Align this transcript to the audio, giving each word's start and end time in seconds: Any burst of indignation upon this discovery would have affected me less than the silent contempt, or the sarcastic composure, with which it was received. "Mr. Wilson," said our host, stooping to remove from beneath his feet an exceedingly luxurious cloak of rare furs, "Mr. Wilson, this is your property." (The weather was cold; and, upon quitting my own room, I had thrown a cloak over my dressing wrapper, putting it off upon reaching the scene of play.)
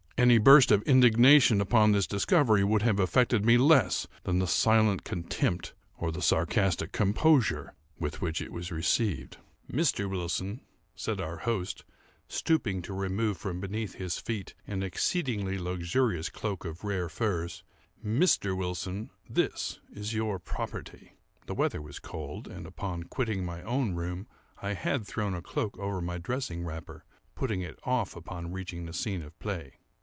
Any 0.17 0.37
burst 0.37 0.71
of 0.71 0.83
indignation 0.83 1.61
upon 1.61 1.93
this 1.93 2.05
discovery 2.05 2.63
would 2.63 2.83
have 2.83 2.99
affected 2.99 3.43
me 3.43 3.57
less 3.57 4.05
than 4.21 4.37
the 4.37 4.45
silent 4.45 5.03
contempt, 5.03 5.73
or 5.97 6.11
the 6.11 6.21
sarcastic 6.21 6.91
composure, 6.91 7.73
with 7.97 8.21
which 8.21 8.39
it 8.39 8.51
was 8.51 8.71
received. 8.71 9.37
"Mr. 9.67 10.07
Wilson," 10.07 10.61
said 10.95 11.19
our 11.19 11.37
host, 11.37 11.85
stooping 12.27 12.83
to 12.83 12.93
remove 12.93 13.37
from 13.39 13.59
beneath 13.59 13.95
his 13.95 14.19
feet 14.19 14.53
an 14.67 14.83
exceedingly 14.83 15.57
luxurious 15.57 16.29
cloak 16.29 16.65
of 16.65 16.83
rare 16.83 17.09
furs, 17.09 17.63
"Mr. 18.05 18.55
Wilson, 18.55 19.09
this 19.27 19.79
is 19.91 20.13
your 20.13 20.37
property." 20.37 21.13
(The 21.47 21.55
weather 21.55 21.81
was 21.81 21.97
cold; 21.97 22.47
and, 22.47 22.67
upon 22.67 23.05
quitting 23.05 23.43
my 23.43 23.63
own 23.63 23.95
room, 23.95 24.27
I 24.61 24.73
had 24.73 25.03
thrown 25.03 25.33
a 25.33 25.41
cloak 25.41 25.79
over 25.79 25.99
my 25.99 26.19
dressing 26.19 26.63
wrapper, 26.63 27.05
putting 27.33 27.61
it 27.61 27.79
off 27.85 28.15
upon 28.15 28.51
reaching 28.51 28.85
the 28.85 28.93
scene 28.93 29.23
of 29.23 29.37
play.) 29.39 29.79